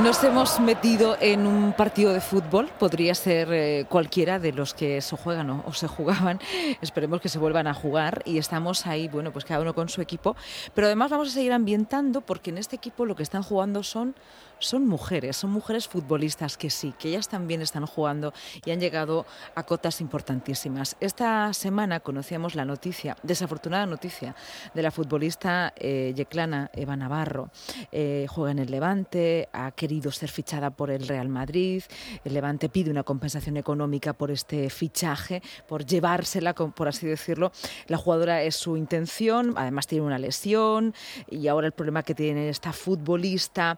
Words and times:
Nos 0.00 0.24
hemos 0.24 0.58
metido 0.58 1.18
en 1.20 1.46
un 1.46 1.74
partido 1.74 2.14
de 2.14 2.22
fútbol, 2.22 2.70
podría 2.78 3.14
ser 3.14 3.52
eh, 3.52 3.84
cualquiera 3.90 4.38
de 4.38 4.52
los 4.52 4.72
que 4.72 5.02
se 5.02 5.16
juegan 5.16 5.50
o, 5.50 5.64
o, 5.66 5.74
se 5.74 5.86
jugaban, 5.86 6.40
esperemos 6.80 7.20
que 7.20 7.28
se 7.28 7.38
vuelvan 7.38 7.66
a 7.66 7.74
jugar 7.74 8.22
y 8.24 8.38
estamos 8.38 8.86
ahí, 8.86 9.08
bueno, 9.08 9.32
pues 9.32 9.44
cada 9.44 9.60
uno 9.60 9.74
con 9.74 9.90
su 9.90 10.00
equipo, 10.00 10.34
pero 10.74 10.86
además 10.86 11.10
vamos 11.10 11.28
a 11.28 11.32
seguir 11.32 11.52
ambientando 11.52 12.22
porque 12.22 12.50
en 12.50 12.58
este 12.58 12.74
equipo 12.74 13.04
lo 13.04 13.14
que 13.14 13.22
están 13.22 13.42
jugando 13.42 13.82
son 13.82 14.14
son 14.62 14.86
mujeres, 14.86 15.36
son 15.36 15.50
mujeres 15.50 15.88
futbolistas 15.88 16.56
que 16.56 16.70
sí, 16.70 16.94
que 16.98 17.08
ellas 17.08 17.28
también 17.28 17.62
están 17.62 17.86
jugando 17.86 18.32
y 18.64 18.70
han 18.70 18.80
llegado 18.80 19.26
a 19.54 19.64
cotas 19.64 20.00
importantísimas. 20.00 20.96
Esta 21.00 21.52
semana 21.52 22.00
conocíamos 22.00 22.54
la 22.54 22.64
noticia, 22.64 23.16
desafortunada 23.22 23.86
noticia, 23.86 24.34
de 24.72 24.82
la 24.82 24.90
futbolista 24.90 25.72
eh, 25.76 26.12
yeclana 26.14 26.70
Eva 26.72 26.96
Navarro. 26.96 27.50
Eh, 27.90 28.26
juega 28.28 28.52
en 28.52 28.58
el 28.60 28.70
Levante, 28.70 29.48
ha 29.52 29.72
querido 29.82 30.12
ser 30.12 30.30
fichada 30.30 30.70
por 30.70 30.92
el 30.92 31.08
Real 31.08 31.28
Madrid, 31.28 31.82
el 32.24 32.34
Levante 32.34 32.68
pide 32.68 32.88
una 32.88 33.02
compensación 33.02 33.56
económica 33.56 34.12
por 34.12 34.30
este 34.30 34.70
fichaje, 34.70 35.42
por 35.66 35.84
llevársela, 35.84 36.54
por 36.54 36.86
así 36.86 37.08
decirlo. 37.08 37.50
La 37.88 37.96
jugadora 37.96 38.44
es 38.44 38.54
su 38.54 38.76
intención, 38.76 39.54
además 39.56 39.88
tiene 39.88 40.06
una 40.06 40.20
lesión 40.20 40.94
y 41.28 41.48
ahora 41.48 41.66
el 41.66 41.72
problema 41.72 42.04
que 42.04 42.14
tiene 42.14 42.48
esta 42.48 42.72
futbolista 42.72 43.76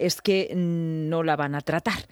es 0.00 0.20
que 0.20 0.52
no 0.56 1.22
la 1.22 1.36
van 1.36 1.54
a 1.54 1.60
tratar. 1.60 2.04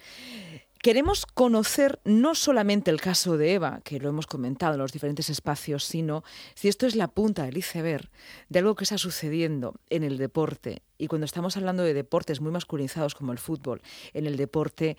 Queremos 0.83 1.25
conocer 1.25 2.01
no 2.03 2.35
solamente 2.35 2.91
el 2.91 2.99
caso 2.99 3.37
de 3.37 3.53
Eva, 3.53 3.79
que 3.85 4.01
lo 4.01 4.09
hemos 4.09 4.27
comentado 4.27 4.73
en 4.73 4.81
los 4.81 4.91
diferentes 4.91 5.29
espacios, 5.29 5.85
sino 5.85 6.25
si 6.55 6.67
esto 6.67 6.85
es 6.85 6.97
la 6.97 7.07
punta 7.07 7.45
del 7.45 7.55
iceberg 7.55 8.09
de 8.49 8.59
algo 8.59 8.75
que 8.75 8.83
está 8.83 8.97
sucediendo 8.97 9.75
en 9.89 10.03
el 10.03 10.17
deporte. 10.17 10.81
Y 10.97 11.07
cuando 11.07 11.23
estamos 11.23 11.55
hablando 11.55 11.83
de 11.83 11.93
deportes 11.93 12.41
muy 12.41 12.51
masculinizados 12.51 13.15
como 13.15 13.31
el 13.31 13.37
fútbol, 13.37 13.81
en 14.11 14.27
el 14.27 14.35
deporte 14.35 14.97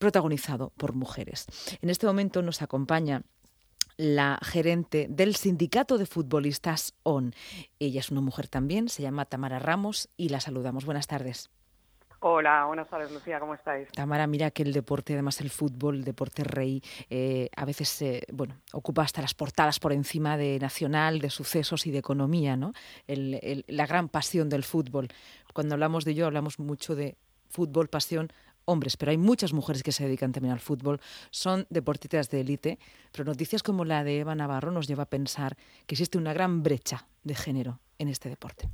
protagonizado 0.00 0.72
por 0.76 0.94
mujeres. 0.94 1.46
En 1.80 1.90
este 1.90 2.08
momento 2.08 2.42
nos 2.42 2.60
acompaña 2.60 3.22
la 3.96 4.36
gerente 4.42 5.06
del 5.08 5.36
Sindicato 5.36 5.96
de 5.96 6.06
Futbolistas 6.06 6.94
ON. 7.04 7.36
Ella 7.78 8.00
es 8.00 8.10
una 8.10 8.20
mujer 8.20 8.48
también, 8.48 8.88
se 8.88 9.02
llama 9.02 9.26
Tamara 9.26 9.60
Ramos 9.60 10.08
y 10.16 10.30
la 10.30 10.40
saludamos. 10.40 10.86
Buenas 10.86 11.06
tardes. 11.06 11.50
Hola, 12.22 12.66
buenas 12.66 12.86
tardes, 12.86 13.10
Lucía, 13.10 13.40
¿cómo 13.40 13.54
estáis? 13.54 13.88
Tamara, 13.92 14.26
mira 14.26 14.50
que 14.50 14.62
el 14.62 14.74
deporte, 14.74 15.14
además 15.14 15.40
el 15.40 15.48
fútbol, 15.48 15.96
el 15.96 16.04
deporte 16.04 16.44
rey, 16.44 16.82
eh, 17.08 17.48
a 17.56 17.64
veces, 17.64 18.02
eh, 18.02 18.26
bueno, 18.30 18.56
ocupa 18.72 19.00
hasta 19.00 19.22
las 19.22 19.32
portadas 19.32 19.80
por 19.80 19.94
encima 19.94 20.36
de 20.36 20.58
nacional, 20.58 21.20
de 21.20 21.30
sucesos 21.30 21.86
y 21.86 21.90
de 21.90 21.98
economía, 21.98 22.58
¿no? 22.58 22.74
El, 23.06 23.64
la 23.68 23.86
gran 23.86 24.10
pasión 24.10 24.50
del 24.50 24.64
fútbol. 24.64 25.08
Cuando 25.54 25.74
hablamos 25.74 26.04
de 26.04 26.10
ello, 26.10 26.26
hablamos 26.26 26.58
mucho 26.58 26.94
de 26.94 27.16
fútbol, 27.48 27.88
pasión, 27.88 28.28
hombres, 28.66 28.98
pero 28.98 29.12
hay 29.12 29.18
muchas 29.18 29.54
mujeres 29.54 29.82
que 29.82 29.90
se 29.90 30.04
dedican 30.04 30.32
también 30.32 30.52
al 30.52 30.60
fútbol, 30.60 31.00
son 31.30 31.66
deportistas 31.70 32.28
de 32.28 32.42
élite, 32.42 32.78
pero 33.12 33.24
noticias 33.24 33.62
como 33.62 33.86
la 33.86 34.04
de 34.04 34.18
Eva 34.18 34.34
Navarro 34.34 34.70
nos 34.70 34.86
lleva 34.86 35.04
a 35.04 35.10
pensar 35.10 35.56
que 35.86 35.94
existe 35.94 36.18
una 36.18 36.34
gran 36.34 36.62
brecha 36.62 37.06
de 37.24 37.34
género 37.34 37.80
en 37.98 38.08
este 38.08 38.28
deporte. 38.28 38.68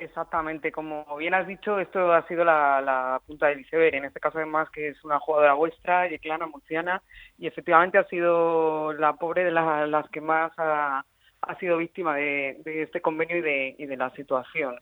Exactamente, 0.00 0.72
como 0.72 1.04
bien 1.18 1.34
has 1.34 1.46
dicho, 1.46 1.78
esto 1.78 2.10
ha 2.10 2.26
sido 2.26 2.42
la, 2.42 2.80
la 2.80 3.20
punta 3.26 3.48
del 3.48 3.60
iceberg. 3.60 3.94
En 3.94 4.06
este 4.06 4.18
caso, 4.18 4.38
además, 4.38 4.70
que 4.70 4.88
es 4.88 5.04
una 5.04 5.18
jugadora 5.20 5.52
vuestra, 5.52 6.08
yeclana, 6.08 6.46
murciana, 6.46 7.02
y 7.36 7.46
efectivamente 7.46 7.98
ha 7.98 8.08
sido 8.08 8.94
la 8.94 9.12
pobre 9.12 9.44
de 9.44 9.50
la, 9.50 9.86
las 9.86 10.08
que 10.08 10.22
más 10.22 10.52
ha, 10.56 11.04
ha 11.42 11.58
sido 11.58 11.76
víctima 11.76 12.16
de, 12.16 12.62
de, 12.64 12.84
este 12.84 13.02
convenio 13.02 13.36
y 13.36 13.42
de, 13.42 13.76
y 13.78 13.84
de 13.84 13.96
la 13.98 14.08
situación. 14.14 14.76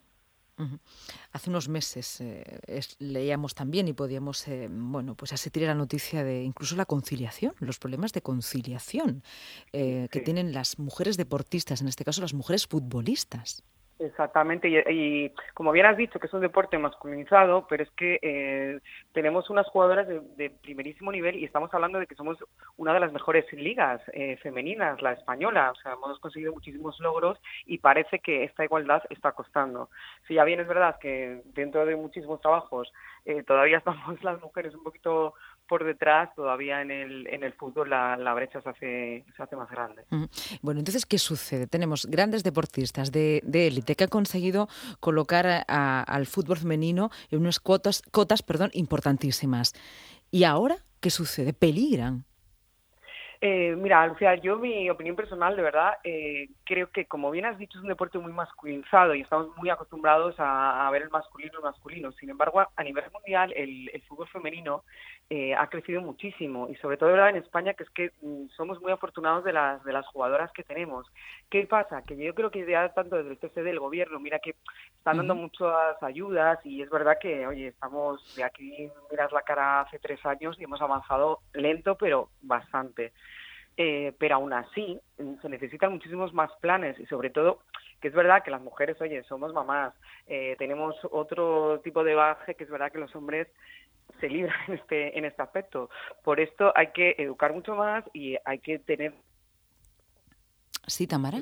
Uh 0.57 0.63
-huh. 0.63 0.79
Hace 1.33 1.51
unos 1.51 1.69
meses 1.69 2.21
eh, 2.21 2.61
es, 2.67 2.97
leíamos 3.01 3.55
también 3.55 3.89
y 3.89 3.93
podíamos, 3.95 4.47
eh, 4.47 4.69
bueno, 4.71 5.17
pues 5.17 5.33
asistir 5.33 5.65
a 5.65 5.69
la 5.69 5.75
noticia 5.75 6.23
de 6.23 6.43
incluso 6.43 6.77
la 6.77 6.87
conciliación, 6.87 7.55
los 7.59 7.79
problemas 7.79 8.13
de 8.13 8.23
conciliación 8.23 9.23
eh, 9.73 10.09
que 10.13 10.21
sí. 10.21 10.25
tienen 10.25 10.53
las 10.53 10.79
mujeres 10.79 11.17
deportistas, 11.17 11.81
en 11.81 11.89
este 11.89 12.05
caso 12.05 12.21
las 12.21 12.35
mujeres 12.35 12.67
futbolistas. 12.69 13.65
Exactamente, 14.01 14.69
y, 14.69 14.77
y, 14.77 15.33
como 15.55 15.73
bien 15.73 15.87
has 15.87 15.97
dicho 15.97 16.21
que 16.21 16.29
es 16.29 16.33
un 16.33 16.41
deporte 16.41 16.79
masculinizado, 16.79 17.67
pero 17.69 17.83
es 17.83 17.91
que 17.93 18.21
eh, 18.23 18.79
tenemos 19.13 19.51
unas 19.51 19.67
jugadoras 19.67 20.07
de, 20.07 20.21
de, 20.37 20.51
primerísimo 20.51 21.11
nivel 21.11 21.35
y 21.35 21.45
estamos 21.45 21.75
hablando 21.75 21.99
de 21.99 22.07
que 22.07 22.15
somos 22.15 22.39
una 22.77 22.95
de 22.95 23.01
las 23.01 23.13
mejores 23.13 23.53
ligas 23.53 24.01
eh, 24.13 24.37
femeninas, 24.41 25.03
la 25.03 25.15
española, 25.15 25.73
o 25.73 25.75
sea, 25.75 25.95
hemos 25.95 26.17
conseguido 26.21 26.53
muchísimos 26.53 27.01
logros 27.01 27.41
y 27.67 27.79
parece 27.79 28.21
que 28.21 28.45
esta 28.45 28.63
igualdad 28.63 29.03
está 29.11 29.33
costando. 29.33 29.91
Si 30.29 30.35
ya 30.35 30.45
bien 30.45 30.61
es 30.61 30.69
verdad 30.69 31.01
que 31.01 31.43
dentro 31.47 31.85
de 31.85 31.97
muchísimos 31.97 32.41
trabajos 32.41 32.93
eh, 33.25 33.43
todavía 33.43 33.79
estamos 33.85 34.23
las 34.23 34.41
mujeres 34.41 34.77
un 34.77 34.85
poquito 34.85 35.35
por 35.69 35.85
detrás, 35.85 36.35
todavía 36.35 36.83
en 36.83 36.91
el, 36.91 37.27
en 37.29 37.45
el 37.45 37.53
fútbol 37.53 37.91
la, 37.91 38.17
la 38.17 38.35
brecha 38.35 38.61
se 38.61 38.69
hace, 38.69 39.25
se 39.37 39.43
hace 39.43 39.55
más 39.55 39.71
grande. 39.71 40.03
Bueno, 40.63 40.81
entonces, 40.81 41.07
¿qué 41.07 41.19
sucede? 41.19 41.67
Tenemos 41.69 42.07
grandes 42.07 42.43
deportistas 42.43 43.13
de 43.13 43.43
élite 43.45 43.95
que 43.95 44.05
han 44.05 44.11
conseguido 44.11 44.67
colocar 44.99 45.47
a, 45.47 45.65
a, 45.69 46.03
al 46.03 46.27
fútbol 46.27 46.57
femenino 46.57 47.11
en 47.31 47.41
unas 47.41 47.61
cuotas, 47.61 48.03
cotas 48.11 48.43
perdón, 48.43 48.71
importantísimas. 48.73 49.75
¿Y 50.31 50.45
ahora 50.45 50.77
qué 51.01 51.11
sucede? 51.11 51.53
¿Peligran? 51.53 52.25
Eh, 53.41 53.77
mira, 53.77 54.05
Lucía, 54.09 54.35
yo 54.35 54.59
mi 54.59 54.91
opinión 54.91 55.15
personal, 55.15 55.55
de 55.55 55.63
verdad, 55.63 55.93
eh, 56.03 56.49
creo 56.65 56.91
que 56.91 57.07
como 57.07 57.31
bien 57.31 57.47
has 57.47 57.57
dicho, 57.57 57.79
es 57.79 57.83
un 57.83 57.89
deporte 57.89 58.19
muy 58.19 58.33
masculinizado 58.33 59.15
y 59.15 59.21
estamos 59.21 59.57
muy 59.57 59.71
acostumbrados 59.71 60.35
a, 60.41 60.89
a 60.89 60.91
ver 60.91 61.03
el 61.03 61.11
masculino 61.11 61.61
y 61.61 61.63
masculino. 61.63 62.11
Sin 62.13 62.31
embargo, 62.31 62.67
a 62.75 62.83
nivel 62.83 63.05
mundial, 63.13 63.53
el, 63.55 63.91
el 63.93 64.03
fútbol 64.03 64.27
femenino 64.27 64.83
eh, 65.31 65.55
ha 65.55 65.67
crecido 65.69 66.01
muchísimo 66.01 66.69
y 66.71 66.75
sobre 66.77 66.97
todo 66.97 67.15
en 67.27 67.37
España, 67.37 67.75
que 67.75 67.83
es 67.85 67.91
que 67.91 68.13
mm, 68.23 68.49
somos 68.57 68.81
muy 68.81 68.93
afortunados 68.93 69.45
de 69.45 69.53
las, 69.53 69.85
de 69.85 69.93
las 69.93 70.07
jugadoras 70.07 70.51
que 70.53 70.63
tenemos. 70.63 71.07
¿Qué 71.51 71.67
pasa? 71.67 72.03
Que 72.03 72.17
yo 72.17 72.35
creo 72.35 72.51
que 72.51 72.67
ya 72.67 72.89
tanto 72.95 73.17
desde 73.17 73.33
el 73.33 73.39
TCD 73.39 73.65
del 73.65 73.79
gobierno, 73.81 74.21
mira 74.21 74.39
que 74.39 74.55
están 74.97 75.19
dando 75.19 75.35
uh 75.35 75.37
-huh. 75.37 75.41
muchas 75.41 76.03
ayudas 76.03 76.59
y 76.65 76.81
es 76.81 76.89
verdad 76.89 77.19
que, 77.21 77.47
oye, 77.47 77.69
estamos 77.69 78.35
de 78.37 78.45
aquí, 78.45 78.91
miras 79.11 79.31
la 79.33 79.43
cara 79.43 79.83
hace 79.83 79.99
tres 79.99 80.25
años 80.25 80.59
y 80.59 80.65
hemos 80.65 80.81
avanzado 80.81 81.41
lento, 81.53 81.97
pero 81.97 82.31
bastante 82.41 83.13
eh, 83.79 84.13
pero 84.19 84.35
aún 84.35 84.53
así 84.53 85.01
se 85.41 85.49
necesitan 85.49 85.93
muchísimos 85.93 86.35
más 86.35 86.51
planes 86.61 86.99
y 86.99 87.07
sobre 87.07 87.31
todo 87.31 87.61
que 88.01 88.09
es 88.09 88.15
verdad 88.15 88.43
que 88.43 88.51
las 88.51 88.61
mujeres, 88.61 89.01
oye, 89.01 89.23
somos 89.25 89.53
mamás, 89.53 89.95
eh, 90.27 90.57
tenemos 90.59 90.97
otro 91.11 91.81
tipo 91.83 92.03
de 92.03 92.15
baje 92.15 92.55
que 92.57 92.65
es 92.65 92.71
verdad 92.71 92.91
que 92.91 92.99
los 92.99 93.15
hombres 93.15 93.49
se 94.21 94.29
libran 94.29 94.57
en 94.69 94.75
este, 94.75 95.19
en 95.19 95.25
este 95.25 95.43
aspecto. 95.43 95.91
Por 96.23 96.41
esto 96.41 96.73
hay 96.75 96.89
que 96.93 97.15
educar 97.19 97.53
mucho 97.53 97.75
más 97.75 98.05
y 98.13 98.37
hay 98.45 98.59
que 98.59 98.79
tener... 98.79 99.15
Sí, 100.87 101.07
Tamara. 101.07 101.41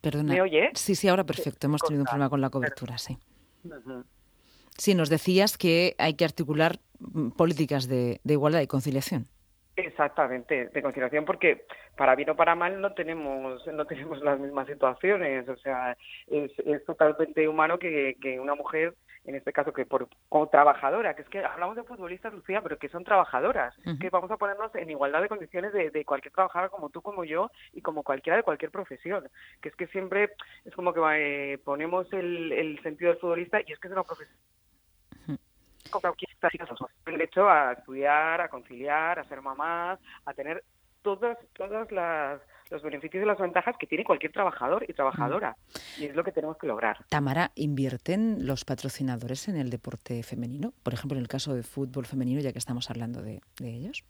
Perdona. 0.00 0.34
¿Me 0.34 0.42
oye? 0.42 0.70
Sí, 0.74 0.94
sí, 0.94 1.08
ahora 1.08 1.24
perfecto. 1.24 1.66
Hemos 1.66 1.80
tenido 1.82 2.02
un 2.02 2.06
problema 2.06 2.28
con 2.28 2.40
la 2.40 2.50
cobertura, 2.50 2.98
sí. 2.98 3.18
Sí, 4.76 4.94
nos 4.94 5.08
decías 5.08 5.58
que 5.58 5.94
hay 5.98 6.14
que 6.14 6.24
articular 6.24 6.78
políticas 7.36 7.88
de, 7.88 8.20
de 8.24 8.34
igualdad 8.34 8.60
y 8.60 8.66
conciliación. 8.66 9.26
Exactamente, 9.74 10.66
de 10.68 10.82
conciliación, 10.82 11.24
porque 11.24 11.64
para 11.96 12.14
bien 12.14 12.28
o 12.30 12.36
para 12.36 12.54
mal 12.54 12.78
no 12.80 12.92
tenemos 12.92 13.66
no 13.66 13.86
tenemos 13.86 14.20
las 14.20 14.38
mismas 14.38 14.66
situaciones, 14.66 15.48
o 15.48 15.56
sea, 15.56 15.96
es, 16.26 16.52
es 16.58 16.84
totalmente 16.84 17.48
humano 17.48 17.78
que, 17.78 18.16
que 18.20 18.38
una 18.38 18.54
mujer, 18.54 18.94
en 19.24 19.34
este 19.34 19.52
caso 19.52 19.72
que 19.72 19.86
por 19.86 20.08
como 20.28 20.48
trabajadora, 20.48 21.14
que 21.14 21.22
es 21.22 21.28
que 21.28 21.44
hablamos 21.44 21.76
de 21.76 21.84
futbolistas, 21.84 22.32
Lucía, 22.32 22.60
pero 22.60 22.78
que 22.78 22.88
son 22.88 23.04
trabajadoras, 23.04 23.76
uh 23.78 23.82
-huh. 23.82 23.98
que 24.00 24.10
vamos 24.10 24.30
a 24.30 24.36
ponernos 24.36 24.74
en 24.74 24.90
igualdad 24.90 25.22
de 25.22 25.28
condiciones 25.28 25.72
de, 25.72 25.90
de, 25.90 26.04
cualquier 26.04 26.34
trabajadora 26.34 26.70
como 26.70 26.90
tú, 26.90 27.02
como 27.02 27.24
yo, 27.24 27.50
y 27.72 27.82
como 27.82 28.02
cualquiera 28.02 28.36
de 28.36 28.42
cualquier 28.42 28.70
profesión, 28.70 29.28
que 29.60 29.68
es 29.68 29.76
que 29.76 29.86
siempre 29.88 30.30
es 30.64 30.74
como 30.74 30.92
que 30.92 31.00
eh, 31.14 31.58
ponemos 31.58 32.12
el, 32.12 32.52
el 32.52 32.82
sentido 32.82 33.12
del 33.12 33.20
futbolista 33.20 33.60
y 33.64 33.72
es 33.72 33.78
que 33.78 33.88
es 33.88 33.92
una 33.92 34.02
profesión 34.02 34.38
derecho 37.04 37.48
a 37.48 37.72
estudiar, 37.72 38.40
a 38.40 38.48
conciliar, 38.48 39.18
a 39.18 39.24
ser 39.24 39.42
mamás, 39.42 40.00
a 40.24 40.32
tener 40.32 40.64
todas 41.02 41.36
todas 41.54 41.90
las 41.92 42.40
los 42.72 42.82
beneficios 42.82 43.22
y 43.22 43.26
las 43.26 43.38
ventajas 43.38 43.76
que 43.78 43.86
tiene 43.86 44.02
cualquier 44.02 44.32
trabajador 44.32 44.84
y 44.88 44.92
trabajadora. 44.94 45.56
Y 45.98 46.06
es 46.06 46.16
lo 46.16 46.24
que 46.24 46.32
tenemos 46.32 46.56
que 46.56 46.66
lograr. 46.66 46.96
Tamara, 47.08 47.52
¿invierten 47.54 48.46
los 48.46 48.64
patrocinadores 48.64 49.48
en 49.48 49.56
el 49.56 49.70
deporte 49.70 50.22
femenino? 50.22 50.72
Por 50.82 50.94
ejemplo, 50.94 51.16
en 51.16 51.22
el 51.22 51.28
caso 51.28 51.54
de 51.54 51.62
fútbol 51.62 52.06
femenino, 52.06 52.40
ya 52.40 52.52
que 52.52 52.58
estamos 52.58 52.90
hablando 52.90 53.22
de, 53.22 53.40
de 53.60 53.68
ellos. 53.68 54.04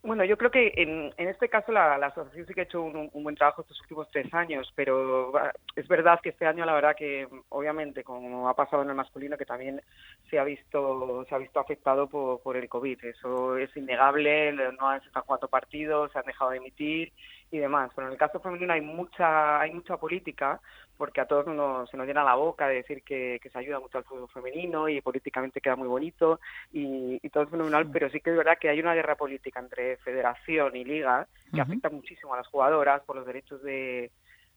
Bueno, 0.00 0.24
yo 0.24 0.38
creo 0.38 0.50
que 0.50 0.72
en, 0.76 1.12
en 1.16 1.28
este 1.28 1.48
caso 1.48 1.72
la, 1.72 1.98
la, 1.98 2.06
asociación 2.06 2.46
sí 2.46 2.54
que 2.54 2.60
ha 2.60 2.64
hecho 2.64 2.80
un, 2.80 3.10
un, 3.12 3.24
buen 3.24 3.34
trabajo 3.34 3.62
estos 3.62 3.80
últimos 3.80 4.08
tres 4.10 4.32
años, 4.32 4.72
pero 4.76 5.32
es 5.74 5.88
verdad 5.88 6.20
que 6.22 6.28
este 6.28 6.46
año 6.46 6.64
la 6.64 6.72
verdad 6.72 6.94
que 6.96 7.28
obviamente 7.48 8.04
como 8.04 8.48
ha 8.48 8.54
pasado 8.54 8.82
en 8.84 8.90
el 8.90 8.94
masculino 8.94 9.36
que 9.36 9.44
también 9.44 9.82
se 10.30 10.38
ha 10.38 10.44
visto 10.44 11.26
se 11.28 11.34
ha 11.34 11.38
visto 11.38 11.58
afectado 11.58 12.08
por, 12.08 12.40
por 12.40 12.56
el 12.56 12.68
COVID, 12.68 13.04
eso 13.04 13.58
es 13.58 13.76
innegable, 13.76 14.52
no 14.52 14.88
han 14.88 15.02
estado 15.02 15.26
jugando 15.26 15.48
partidos, 15.48 16.12
se 16.12 16.18
han 16.20 16.26
dejado 16.26 16.52
de 16.52 16.58
emitir 16.58 17.12
y 17.50 17.58
demás. 17.58 17.90
Pero 17.94 18.08
en 18.08 18.12
el 18.12 18.18
caso 18.18 18.40
femenino 18.40 18.72
hay 18.72 18.80
mucha, 18.80 19.60
hay 19.60 19.72
mucha 19.72 19.96
política, 19.96 20.60
porque 20.96 21.20
a 21.20 21.26
todos 21.26 21.46
nos, 21.46 21.88
se 21.88 21.96
nos 21.96 22.06
llena 22.06 22.24
la 22.24 22.34
boca 22.34 22.68
de 22.68 22.76
decir 22.76 23.02
que, 23.02 23.40
se 23.50 23.58
ayuda 23.58 23.80
mucho 23.80 23.98
al 23.98 24.04
fútbol 24.04 24.28
femenino 24.28 24.88
y 24.88 25.00
políticamente 25.00 25.60
queda 25.60 25.76
muy 25.76 25.88
bonito 25.88 26.40
y, 26.72 27.18
todo 27.30 27.44
es 27.44 27.50
fenomenal, 27.50 27.88
pero 27.92 28.10
sí 28.10 28.20
que 28.20 28.30
es 28.30 28.36
verdad 28.36 28.58
que 28.58 28.68
hay 28.68 28.80
una 28.80 28.94
guerra 28.94 29.14
política 29.14 29.60
entre 29.60 29.96
federación 29.98 30.74
y 30.76 30.84
liga 30.84 31.26
que 31.52 31.60
afecta 31.60 31.88
muchísimo 31.88 32.34
a 32.34 32.38
las 32.38 32.46
jugadoras 32.48 33.02
por 33.02 33.16
los 33.16 33.26
derechos 33.26 33.62
de, 33.62 34.10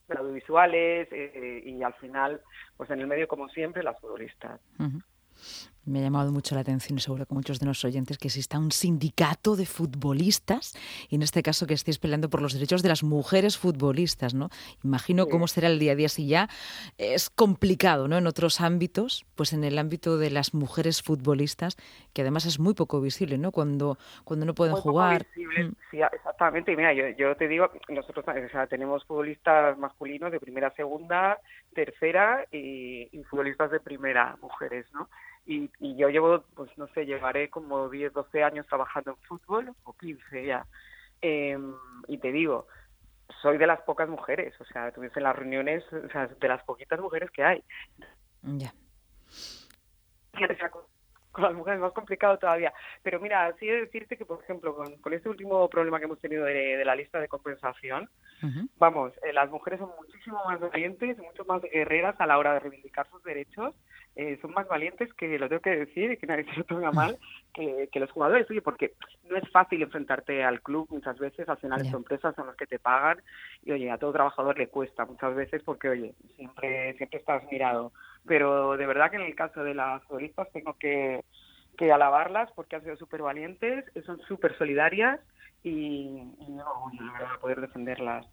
audiovisuales 0.09 1.07
eh, 1.11 1.63
y 1.65 1.83
al 1.83 1.93
final, 1.93 2.41
pues 2.75 2.89
en 2.89 2.99
el 2.99 3.07
medio 3.07 3.27
como 3.27 3.47
siempre, 3.49 3.83
las 3.83 3.99
futbolistas. 3.99 4.59
Me 5.83 5.99
ha 5.99 6.03
llamado 6.03 6.31
mucho 6.31 6.53
la 6.53 6.61
atención 6.61 6.99
y 6.99 7.01
seguro 7.01 7.25
que 7.25 7.33
muchos 7.33 7.59
de 7.59 7.65
nuestros 7.65 7.91
oyentes 7.91 8.19
que 8.19 8.27
exista 8.27 8.59
un 8.59 8.71
sindicato 8.71 9.55
de 9.55 9.65
futbolistas 9.65 10.77
y 11.09 11.15
en 11.15 11.23
este 11.23 11.41
caso 11.41 11.65
que 11.65 11.73
estéis 11.73 11.97
peleando 11.97 12.29
por 12.29 12.39
los 12.39 12.53
derechos 12.53 12.83
de 12.83 12.89
las 12.89 13.01
mujeres 13.01 13.57
futbolistas, 13.57 14.35
¿no? 14.35 14.49
Imagino 14.83 15.25
cómo 15.25 15.47
será 15.47 15.69
el 15.69 15.79
día 15.79 15.93
a 15.93 15.95
día 15.95 16.07
si 16.07 16.27
ya 16.27 16.49
es 16.99 17.31
complicado, 17.31 18.07
¿no? 18.07 18.19
En 18.19 18.27
otros 18.27 18.61
ámbitos, 18.61 19.25
pues 19.35 19.53
en 19.53 19.63
el 19.63 19.79
ámbito 19.79 20.19
de 20.19 20.29
las 20.29 20.53
mujeres 20.53 21.01
futbolistas, 21.01 21.77
que 22.13 22.21
además 22.21 22.45
es 22.45 22.59
muy 22.59 22.75
poco 22.75 23.01
visible, 23.01 23.39
¿no? 23.39 23.51
Cuando 23.51 23.97
cuando 24.23 24.45
no 24.45 24.53
pueden 24.53 24.75
jugar. 24.75 25.25
Mm. 25.35 25.71
sí, 25.89 25.99
exactamente. 26.13 26.71
Y 26.71 26.77
mira, 26.77 26.93
yo, 26.93 27.07
yo 27.09 27.35
te 27.35 27.47
digo, 27.47 27.71
nosotros 27.89 28.23
tenemos 28.69 29.03
futbolistas 29.05 29.77
masculinos 29.79 30.31
de 30.31 30.39
primera, 30.39 30.71
segunda, 30.75 31.39
tercera 31.73 32.45
y, 32.51 33.09
y 33.11 33.23
futbolistas 33.23 33.71
de 33.71 33.79
primera, 33.79 34.37
mujeres, 34.41 34.85
¿no? 34.93 35.09
Y, 35.45 35.69
yo 35.95 36.09
llevo, 36.09 36.43
pues 36.55 36.69
no 36.77 36.87
sé, 36.89 37.05
llevaré 37.05 37.49
como 37.49 37.89
10, 37.89 38.13
12 38.13 38.43
años 38.43 38.67
trabajando 38.67 39.11
en 39.11 39.17
fútbol, 39.27 39.73
o 39.83 39.93
15 39.93 40.45
ya. 40.45 40.65
Em, 41.21 41.73
y 42.07 42.17
te 42.19 42.31
digo, 42.31 42.67
soy 43.41 43.57
de 43.57 43.67
las 43.67 43.81
pocas 43.81 44.07
mujeres, 44.07 44.53
o 44.59 44.65
sea, 44.65 44.91
tuviese 44.91 45.19
en 45.19 45.23
las 45.23 45.35
reuniones, 45.35 45.83
o 45.91 46.09
sea, 46.09 46.27
de 46.27 46.47
las 46.47 46.63
poquitas 46.63 46.99
mujeres 46.99 47.31
que 47.31 47.43
hay. 47.43 47.63
Ya. 48.43 48.73
Con 51.45 51.49
las 51.49 51.53
mujeres 51.53 51.77
es 51.77 51.81
más 51.81 51.93
complicado 51.93 52.37
todavía. 52.37 52.73
Pero 53.03 53.19
mira, 53.19 53.53
sí 53.59 53.67
de 53.67 53.81
decirte 53.81 54.17
que, 54.17 54.25
por 54.25 54.41
ejemplo, 54.43 54.75
con, 54.75 54.95
con 54.97 55.13
este 55.13 55.29
último 55.29 55.69
problema 55.69 55.99
que 55.99 56.05
hemos 56.05 56.19
tenido 56.19 56.45
de, 56.45 56.83
la 56.85 56.95
lista 56.95 57.19
de 57.19 57.27
compensación, 57.27 58.09
vamos, 58.77 59.13
eh, 59.23 59.33
las 59.33 59.49
mujeres 59.49 59.79
son 59.79 59.91
muchísimo 59.97 60.39
más 60.45 60.59
valientes, 60.59 61.17
mucho 61.17 61.45
más 61.45 61.61
guerreras 61.61 62.15
a 62.19 62.25
la 62.25 62.37
hora 62.37 62.53
de 62.53 62.59
reivindicar 62.59 63.07
sus 63.09 63.23
derechos 63.23 63.75
eh, 64.15 64.37
son 64.41 64.51
más 64.51 64.67
valientes 64.67 65.13
que, 65.13 65.39
lo 65.39 65.47
tengo 65.47 65.61
que 65.61 65.69
decir 65.85 66.11
y 66.11 66.17
que 66.17 66.27
nadie 66.27 66.43
se 66.45 66.57
lo 66.57 66.63
tome 66.65 66.91
mal, 66.91 67.17
que, 67.53 67.89
los 67.93 68.11
jugadores, 68.11 68.49
oye, 68.49 68.61
porque 68.61 68.93
no 69.29 69.37
es 69.37 69.49
fácil 69.51 69.81
enfrentarte 69.81 70.43
al 70.43 70.61
club 70.61 70.87
muchas 70.89 71.17
veces, 71.17 71.47
al 71.47 71.57
final 71.57 71.81
yeah. 71.81 71.91
empresas 71.93 72.35
son 72.35 72.47
las 72.47 72.55
que 72.57 72.67
te 72.67 72.79
pagan 72.79 73.21
y 73.63 73.71
oye, 73.71 73.89
a 73.89 73.97
todo 73.97 74.11
trabajador 74.11 74.57
le 74.57 74.67
cuesta 74.67 75.05
muchas 75.05 75.33
veces 75.35 75.61
porque 75.63 75.89
oye, 75.89 76.13
siempre, 76.35 76.93
siempre 76.97 77.19
estás 77.19 77.43
mirado. 77.49 77.93
Pero 78.25 78.77
de 78.77 78.85
verdad 78.85 79.09
que 79.09 79.17
en 79.17 79.23
el 79.23 79.35
caso 79.35 79.63
de 79.63 79.73
las 79.73 80.03
futbolistas 80.03 80.51
tengo 80.51 80.75
que, 80.77 81.23
que 81.77 81.91
alabarlas 81.91 82.51
porque 82.55 82.75
han 82.75 82.83
sido 82.83 82.95
súper 82.97 83.21
valientes, 83.21 83.85
son 84.05 84.19
súper 84.21 84.57
solidarias 84.57 85.19
y, 85.63 86.21
y 86.39 86.47
no, 86.49 86.91
la 86.99 87.13
verdad, 87.13 87.39
poder 87.39 87.61
defenderlas. 87.61 88.27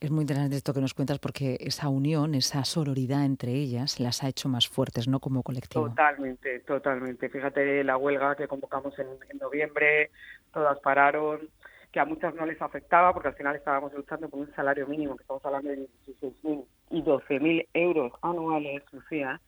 Es 0.00 0.10
muy 0.10 0.22
interesante 0.22 0.56
esto 0.56 0.74
que 0.74 0.80
nos 0.80 0.94
cuentas 0.94 1.18
porque 1.18 1.56
esa 1.60 1.88
unión, 1.88 2.34
esa 2.34 2.64
sororidad 2.64 3.24
entre 3.24 3.52
ellas 3.52 4.00
las 4.00 4.22
ha 4.22 4.28
hecho 4.28 4.48
más 4.48 4.68
fuertes, 4.68 5.08
¿no? 5.08 5.20
Como 5.20 5.42
colectivo. 5.42 5.88
Totalmente, 5.88 6.60
totalmente. 6.60 7.28
Fíjate 7.28 7.84
la 7.84 7.96
huelga 7.96 8.36
que 8.36 8.48
convocamos 8.48 8.98
en, 8.98 9.06
noviembre, 9.40 10.10
todas 10.52 10.78
pararon, 10.80 11.48
que 11.94 12.00
a 12.00 12.04
muchas 12.04 12.34
no 12.34 12.44
les 12.44 12.60
afectaba 12.60 13.12
porque 13.12 13.28
al 13.28 13.36
final 13.36 13.54
estábamos 13.54 13.94
luchando 13.94 14.28
por 14.28 14.40
un 14.40 14.52
salario 14.56 14.84
mínimo, 14.88 15.14
que 15.14 15.22
estamos 15.22 15.46
hablando 15.46 15.70
de 15.70 15.88
16.000 16.08 16.64
y 16.90 17.02
12.000 17.02 17.68
euros 17.72 18.12
anuales, 18.20 18.82
Lucía. 18.90 19.40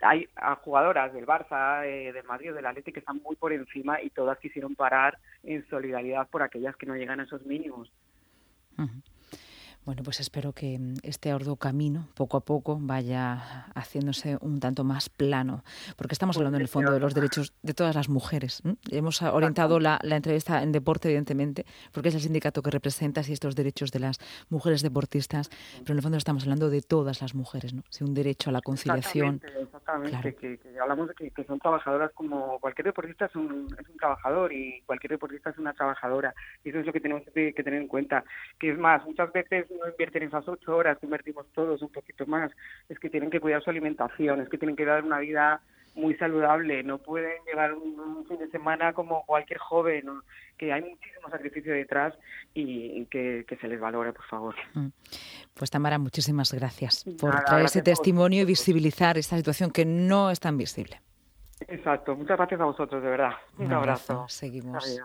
Hay 0.00 0.28
jugadoras 0.62 1.12
del 1.12 1.26
Barça, 1.26 1.84
eh, 1.84 2.12
del 2.12 2.22
Madrid, 2.22 2.52
del 2.52 2.66
Atlético 2.66 2.94
que 2.94 3.00
están 3.00 3.20
muy 3.24 3.34
por 3.34 3.52
encima 3.52 4.00
y 4.00 4.10
todas 4.10 4.38
quisieron 4.38 4.76
parar 4.76 5.18
en 5.42 5.66
solidaridad 5.68 6.28
por 6.28 6.42
aquellas 6.42 6.76
que 6.76 6.86
no 6.86 6.94
llegan 6.94 7.18
a 7.18 7.24
esos 7.24 7.44
mínimos. 7.46 7.90
Bueno, 9.84 10.02
pues 10.04 10.20
espero 10.20 10.52
que 10.52 10.78
mm, 10.78 10.94
este 11.02 11.32
arduo 11.32 11.56
camino, 11.56 12.06
poco 12.14 12.36
a 12.36 12.40
poco, 12.40 12.78
vaya 12.80 13.66
haciéndose 13.74 14.38
un 14.40 14.60
tanto 14.60 14.84
más 14.84 15.08
plano, 15.08 15.64
porque 15.96 16.14
estamos 16.14 16.36
hablando 16.36 16.56
en 16.56 16.62
el 16.62 16.68
fondo 16.68 16.92
de 16.92 17.00
los 17.00 17.14
derechos 17.14 17.52
de 17.62 17.74
todas 17.74 17.96
las 17.96 18.08
mujeres. 18.08 18.62
Hemos 18.92 19.22
orientado 19.22 19.80
la, 19.80 19.98
entrevista 20.02 20.62
en 20.62 20.70
deporte, 20.70 21.08
evidentemente, 21.08 21.66
porque 21.90 22.10
es 22.10 22.14
el 22.14 22.20
sindicato 22.20 22.62
que 22.62 22.70
representa 22.70 23.22
y 23.26 23.32
estos 23.32 23.56
derechos 23.56 23.90
de 23.90 23.98
las 23.98 24.18
mujeres 24.50 24.82
deportistas, 24.82 25.50
pero 25.80 25.92
en 25.94 25.96
el 25.96 26.02
fondo 26.02 26.18
estamos 26.18 26.44
hablando 26.44 26.70
de 26.70 26.80
todas 26.82 27.20
las 27.20 27.34
mujeres, 27.34 27.74
¿no? 27.74 27.82
un 28.02 28.14
derecho 28.14 28.50
a 28.50 28.52
la 28.52 28.60
conciliación. 28.60 29.40
Exactamente, 29.60 30.34
que, 30.34 30.58
hablamos 30.80 31.08
de 31.08 31.14
que, 31.14 31.44
son 31.44 31.58
trabajadoras 31.58 32.10
como 32.12 32.58
cualquier 32.58 32.86
deportista 32.86 33.26
es 33.26 33.36
un, 33.36 33.68
es 33.78 33.88
un 33.88 33.96
trabajador 33.96 34.52
y 34.52 34.82
cualquier 34.86 35.12
deportista 35.12 35.50
es 35.50 35.58
una 35.58 35.72
trabajadora. 35.72 36.34
Y 36.64 36.70
eso 36.70 36.80
es 36.80 36.86
lo 36.86 36.92
que 36.92 37.00
tenemos 37.00 37.22
que 37.32 37.52
tener 37.52 37.80
en 37.80 37.88
cuenta. 37.88 38.24
Que 38.58 38.72
es 38.72 38.78
más, 38.78 39.04
muchas 39.04 39.32
veces 39.32 39.66
no 39.78 39.88
invierten 39.88 40.24
esas 40.24 40.46
ocho 40.48 40.76
horas, 40.76 40.98
invertimos 41.02 41.46
todos 41.54 41.82
un 41.82 41.90
poquito 41.90 42.26
más, 42.26 42.50
es 42.88 42.98
que 42.98 43.10
tienen 43.10 43.30
que 43.30 43.40
cuidar 43.40 43.62
su 43.62 43.70
alimentación, 43.70 44.40
es 44.40 44.48
que 44.48 44.58
tienen 44.58 44.76
que 44.76 44.84
dar 44.84 45.04
una 45.04 45.18
vida 45.18 45.60
muy 45.94 46.14
saludable, 46.14 46.82
no 46.82 46.98
pueden 46.98 47.42
llevar 47.44 47.74
un, 47.74 48.24
fin 48.26 48.38
de 48.38 48.48
semana 48.48 48.92
como 48.92 49.24
cualquier 49.26 49.58
joven, 49.58 50.04
que 50.56 50.72
hay 50.72 50.80
muchísimo 50.80 51.28
sacrificio 51.30 51.72
detrás 51.72 52.14
y, 52.54 53.04
que, 53.06 53.44
se 53.60 53.68
les 53.68 53.80
valore, 53.80 54.12
por 54.12 54.24
favor. 54.26 54.54
Mm. 54.74 54.88
Pues 55.54 55.70
Tamara, 55.70 55.98
muchísimas 55.98 56.52
gracias 56.52 57.04
por 57.20 57.44
traer 57.44 57.66
ese 57.66 57.82
testimonio 57.82 58.42
y 58.42 58.44
visibilizar 58.44 59.18
esta 59.18 59.36
situación 59.36 59.70
que 59.70 59.84
no 59.84 60.30
es 60.30 60.40
tan 60.40 60.56
visible. 60.56 61.00
Exacto, 61.68 62.16
muchas 62.16 62.36
gracias 62.36 62.60
a 62.60 62.64
vosotros, 62.64 63.02
de 63.02 63.10
verdad. 63.10 63.32
Un, 63.58 63.72
abrazo. 63.72 64.24
Seguimos. 64.28 65.00